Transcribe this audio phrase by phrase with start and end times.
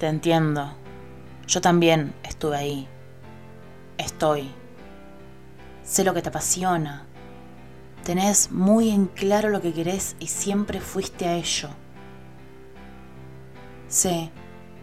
[0.00, 0.72] te entiendo.
[1.46, 2.88] Yo también estuve ahí.
[3.98, 4.50] Estoy.
[5.84, 7.04] Sé lo que te apasiona.
[8.02, 11.68] Tenés muy en claro lo que querés y siempre fuiste a ello.
[13.88, 14.30] Sé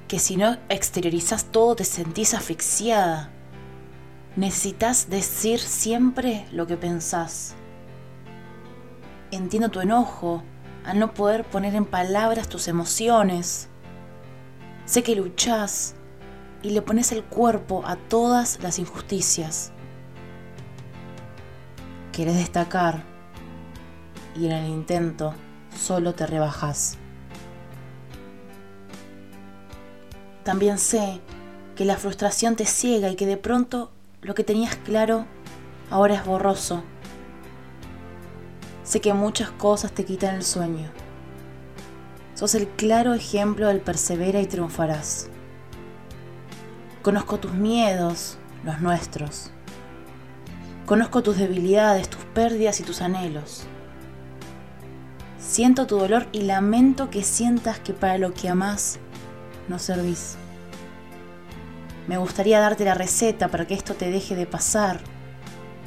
[0.08, 3.32] que si no exteriorizas todo te sentís asfixiada.
[4.36, 7.56] Necesitas decir siempre lo que pensás.
[9.32, 10.44] Entiendo tu enojo
[10.86, 13.68] al no poder poner en palabras tus emociones.
[14.88, 15.96] Sé que luchás
[16.64, 19.74] y le pones el cuerpo a todas las injusticias.
[22.14, 23.04] Quieres destacar
[24.34, 25.34] y en el intento
[25.78, 26.98] solo te rebajas.
[30.46, 31.20] También sé
[31.76, 35.26] que la frustración te ciega y que de pronto lo que tenías claro
[35.92, 36.82] ahora es borroso.
[38.84, 41.07] Sé que muchas cosas te quitan el sueño.
[42.38, 45.28] Sos el claro ejemplo del persevera y triunfarás.
[47.02, 49.50] Conozco tus miedos, los nuestros.
[50.86, 53.64] Conozco tus debilidades, tus pérdidas y tus anhelos.
[55.40, 59.00] Siento tu dolor y lamento que sientas que para lo que amás
[59.68, 60.36] no servís.
[62.08, 65.00] Me gustaría darte la receta para que esto te deje de pasar,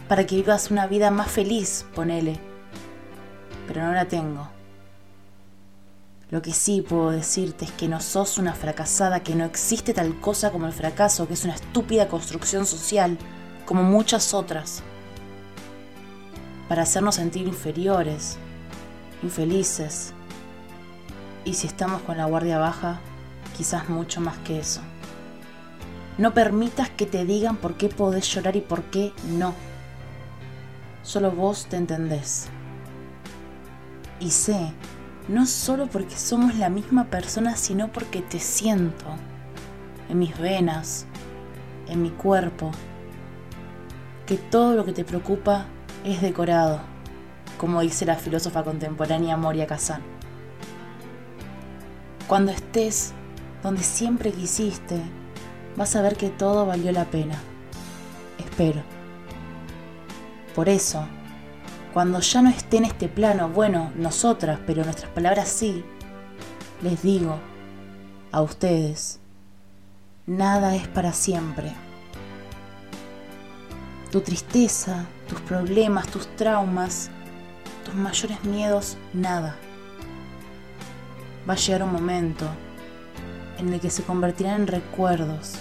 [0.08, 2.40] para que vivas una vida más feliz, ponele.
[3.68, 4.59] Pero no la tengo.
[6.30, 10.20] Lo que sí puedo decirte es que no sos una fracasada, que no existe tal
[10.20, 13.18] cosa como el fracaso, que es una estúpida construcción social,
[13.66, 14.82] como muchas otras,
[16.68, 18.36] para hacernos sentir inferiores,
[19.24, 20.12] infelices,
[21.44, 23.00] y si estamos con la guardia baja,
[23.56, 24.82] quizás mucho más que eso.
[26.16, 29.54] No permitas que te digan por qué podés llorar y por qué no.
[31.02, 32.48] Solo vos te entendés.
[34.20, 34.72] Y sé,
[35.28, 39.04] no solo porque somos la misma persona, sino porque te siento
[40.08, 41.06] en mis venas,
[41.88, 42.70] en mi cuerpo,
[44.26, 45.66] que todo lo que te preocupa
[46.04, 46.81] es decorado,
[47.58, 50.03] como dice la filósofa contemporánea Moria Kazan.
[52.26, 53.12] Cuando estés
[53.62, 55.00] donde siempre quisiste,
[55.76, 57.37] vas a ver que todo valió la pena.
[58.38, 58.82] Espero.
[60.54, 61.06] Por eso,
[61.92, 65.84] cuando ya no esté en este plano, bueno, nosotras, pero nuestras palabras sí,
[66.82, 67.38] les digo
[68.32, 69.20] a ustedes,
[70.26, 71.72] nada es para siempre.
[74.12, 77.10] Tu tristeza, tus problemas, tus traumas,
[77.84, 79.56] tus mayores miedos, nada.
[81.48, 82.46] Va a llegar un momento
[83.58, 85.54] en el que se convertirán en recuerdos.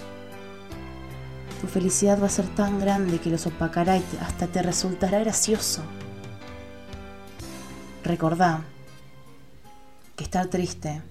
[1.61, 5.83] Tu felicidad va a ser tan grande que los opacará y hasta te resultará gracioso.
[8.03, 8.63] Recordá
[10.15, 11.01] que estar triste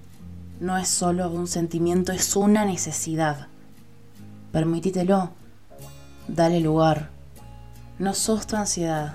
[0.60, 3.48] no es solo un sentimiento, es una necesidad.
[4.52, 5.30] Permitítelo,
[6.26, 7.10] dale lugar.
[7.98, 9.14] No sos tu ansiedad,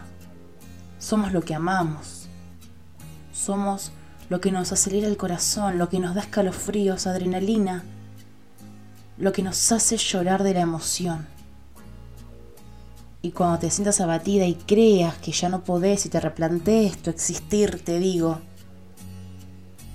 [1.00, 2.28] somos lo que amamos.
[3.34, 3.92] Somos
[4.30, 7.84] lo que nos acelera el corazón, lo que nos da escalofríos, adrenalina,
[9.18, 11.28] lo que nos hace llorar de la emoción.
[13.24, 17.10] Y cuando te sientas abatida y creas que ya no podés y te replantees tu
[17.10, 18.42] existir, te digo,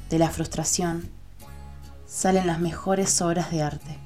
[0.09, 1.11] de la frustración
[2.07, 3.99] salen las mejores obras de arte.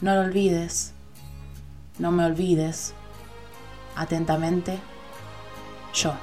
[0.00, 0.94] No lo olvides,
[1.98, 2.94] no me olvides.
[3.94, 4.80] Atentamente,
[5.92, 6.14] yo.